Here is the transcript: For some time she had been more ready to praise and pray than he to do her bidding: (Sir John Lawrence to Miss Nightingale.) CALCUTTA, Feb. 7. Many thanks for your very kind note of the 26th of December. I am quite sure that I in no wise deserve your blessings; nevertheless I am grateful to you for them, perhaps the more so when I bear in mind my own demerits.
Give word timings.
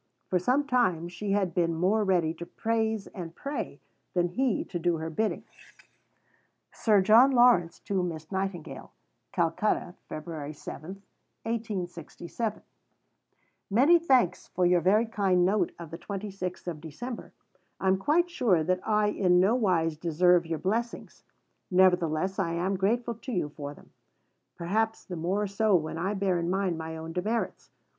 For 0.31 0.39
some 0.39 0.65
time 0.65 1.09
she 1.09 1.33
had 1.33 1.53
been 1.53 1.75
more 1.75 2.03
ready 2.03 2.33
to 2.33 2.43
praise 2.47 3.05
and 3.05 3.35
pray 3.35 3.79
than 4.15 4.29
he 4.29 4.65
to 4.65 4.79
do 4.79 4.97
her 4.97 5.11
bidding: 5.11 5.43
(Sir 6.71 7.01
John 7.03 7.29
Lawrence 7.29 7.77
to 7.81 8.01
Miss 8.01 8.31
Nightingale.) 8.31 8.91
CALCUTTA, 9.31 9.93
Feb. 10.09 10.55
7. 10.55 11.03
Many 13.69 13.99
thanks 13.99 14.47
for 14.47 14.65
your 14.65 14.81
very 14.81 15.05
kind 15.05 15.45
note 15.45 15.71
of 15.77 15.91
the 15.91 15.99
26th 15.99 16.65
of 16.67 16.81
December. 16.81 17.31
I 17.79 17.87
am 17.87 17.97
quite 17.99 18.27
sure 18.31 18.63
that 18.63 18.79
I 18.83 19.05
in 19.09 19.39
no 19.39 19.53
wise 19.53 19.97
deserve 19.97 20.47
your 20.47 20.57
blessings; 20.57 21.23
nevertheless 21.69 22.39
I 22.39 22.53
am 22.53 22.75
grateful 22.75 23.13
to 23.13 23.31
you 23.31 23.49
for 23.49 23.75
them, 23.75 23.91
perhaps 24.55 25.05
the 25.05 25.15
more 25.15 25.45
so 25.45 25.75
when 25.75 25.99
I 25.99 26.15
bear 26.15 26.39
in 26.39 26.49
mind 26.49 26.79
my 26.79 26.97
own 26.97 27.13
demerits. 27.13 27.69